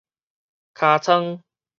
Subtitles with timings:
[0.73, 1.43] 尻川